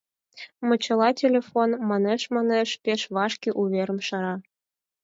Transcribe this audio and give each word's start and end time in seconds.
Мочыла 0.67 1.09
телефон— 1.21 1.69
манеш-манеш 1.89 2.69
пеш 2.83 3.01
вашке 3.15 3.49
уверым 3.61 3.99
шара. 4.07 4.35